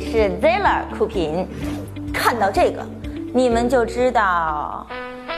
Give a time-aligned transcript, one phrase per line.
[0.00, 1.46] 是 Zeller 酷品。
[2.12, 2.84] 看到这个，
[3.32, 4.86] 你们就知道，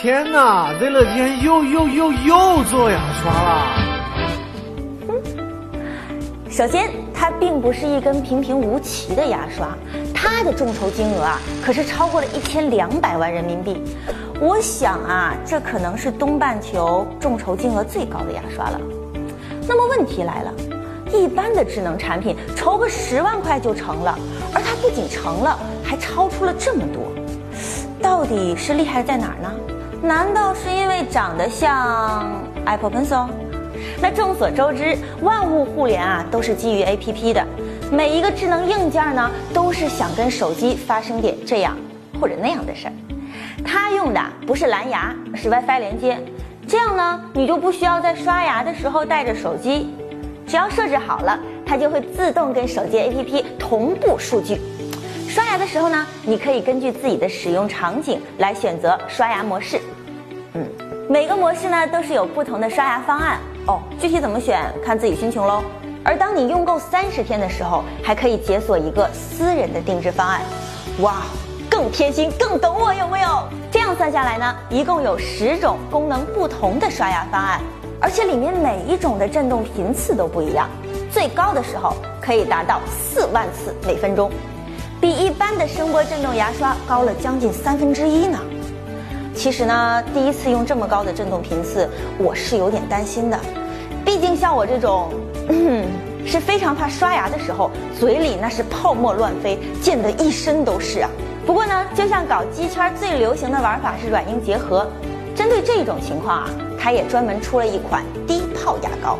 [0.00, 3.66] 天哪！Zeller 今天又又又又做牙刷了。
[6.50, 9.68] 首先，它并不是一根平平无奇的牙刷，
[10.14, 13.82] 它的众筹金额啊，可是超过了一千两百万人民币。
[14.40, 18.80] 我想啊，这可能是东半球众筹金额最高的牙刷了。
[19.68, 20.52] 那么问题来了，
[21.12, 24.18] 一般的智能产品筹个十万块就成了，
[24.52, 27.12] 而它不仅成了，还超出了这么多，
[28.02, 29.52] 到底是厉害在哪儿呢？
[30.02, 32.30] 难道是因为长得像
[32.64, 33.26] Apple Pencil？
[34.00, 37.46] 那众所周知，万物互联啊都是基于 APP 的，
[37.90, 41.76] 每一个智能硬件呢都是想跟手机发生点这样
[42.20, 42.92] 或者那样的事儿。
[43.64, 46.18] 它用的不是蓝牙，是 WiFi 连接，
[46.68, 49.94] 这样呢你就不需要在刷牙的时候带着手机，
[50.46, 54.60] 只要设置好了，它就会自动跟手机 APP 同步数据。
[55.28, 59.80] 刷牙的时候呢，你可以根据自己的使用场景来选择刷牙模式。
[60.54, 60.64] 嗯，
[61.08, 65.62] 每个模式呢都是有不同的刷牙方案哦，具体怎么选看自己心情喽。
[66.04, 70.40] 而当你用够三十天的时候，还可以解锁一个私人的定制方案。
[71.00, 71.22] 哇！
[71.68, 73.28] 更贴心，更懂我，有没有？
[73.70, 77.60] 这样算下来呢，一共有十种功能不同的刷牙方案，
[78.00, 80.68] 而且里面每一种的震动频次都不一样，
[81.10, 84.30] 最高的时候可以达到四万次每分钟，
[85.00, 88.38] 比一般的声波震动牙刷高了将近三分之一呢。
[89.34, 93.38] 其实呢，第一次用这么高的震动频次，我是有点担心的，
[94.04, 95.10] 毕竟像我这种，
[95.48, 95.84] 嗯，
[96.26, 101.10] 是非常怕刷牙的时候嘴里那是泡沫乱飞，溅得一身都是啊。
[101.46, 104.86] 不过呢，就像搞机圈最流行的玩法是软硬结合，
[105.34, 106.50] 针对这种情况啊，
[106.86, 109.18] 它也专门出了一款低泡牙膏，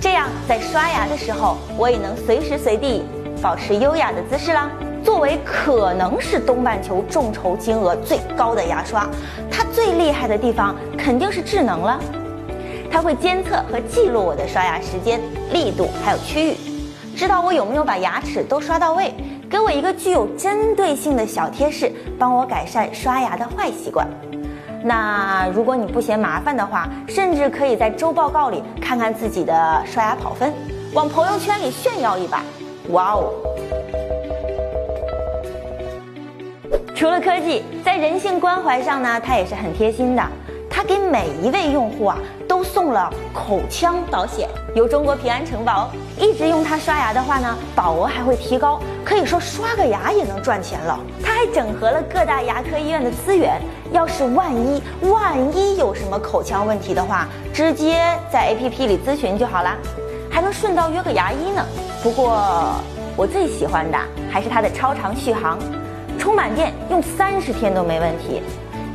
[0.00, 3.04] 这样在刷牙的时候，我也能随时随地
[3.42, 4.70] 保持优雅的姿势啦。
[5.04, 9.06] 作为可能是东半球众筹金额最高的牙刷，
[9.50, 12.00] 它最厉害的地方肯定是智能了，
[12.90, 15.20] 它会监测和记录我的刷牙时间、
[15.52, 16.56] 力度还有区域，
[17.14, 19.12] 知道我有没有把牙齿都刷到位。
[19.50, 24.08] 给我一个具有针对性的小贴士，帮我改善刷牙的坏习惯。
[24.86, 30.52] 那如果你不嫌麻烦的话，甚至可以在周报告里看看自己的刷牙跑分，
[30.92, 32.42] 往朋友圈里炫耀一把。
[32.90, 33.32] 哇哦！
[36.94, 40.22] 除了科技，在人性关怀上呢，它也是很贴心的。
[40.74, 42.18] 它给每一位用户啊
[42.48, 45.88] 都送了口腔保险，由中国平安承保。
[46.18, 50.98] 一直用它刷牙的话呢，保额还会提高，可以说刷个牙也能赚钱了。
[51.22, 59.76] 它还整合了各大牙科医院的资源，要是万一万一有什么口腔问题的话，直接在 APP 里咨询就好啦，
[60.28, 61.64] 还能顺道约个牙医呢。
[62.02, 62.36] 不过
[63.16, 63.96] 我最喜欢的
[64.28, 65.56] 还是它的超长续航，
[66.18, 68.42] 充满电用三十天都没问题。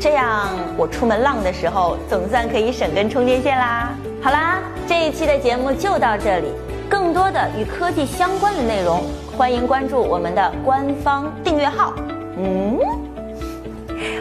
[0.00, 3.90] 这样我出门浪的时候，总算可以省根充电线啦。
[4.22, 6.48] 好啦，这一期的节目就到这里。
[6.88, 9.02] 更多的与科技相关的内容，
[9.36, 11.94] 欢迎关注我们的官方订阅号。
[12.36, 12.78] 嗯，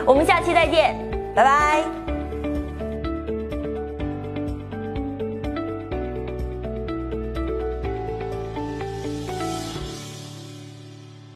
[0.05, 0.95] 我们下期再见，
[1.35, 2.02] 拜拜。